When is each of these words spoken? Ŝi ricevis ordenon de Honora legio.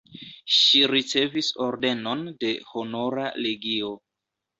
Ŝi 0.59 0.79
ricevis 0.91 1.49
ordenon 1.65 2.23
de 2.45 2.49
Honora 2.71 3.27
legio. 3.47 3.93